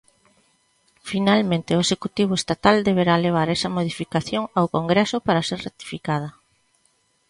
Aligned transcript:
Finalmente, 1.09 1.71
o 1.73 1.83
Executivo 1.85 2.33
estatal 2.41 2.75
deberá 2.87 3.13
levar 3.25 3.47
esa 3.55 3.73
modificación 3.77 4.43
ao 4.57 4.71
Congreso 4.75 5.17
para 5.27 5.45
ser 5.47 5.59
ratificada. 5.67 6.29